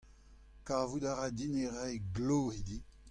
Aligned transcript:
Kavout 0.65 1.05
a 1.11 1.13
ra 1.17 1.27
din 1.37 1.53
e 1.65 1.65
raio 1.75 2.01
glav 2.15 2.45
hiziv. 2.55 2.83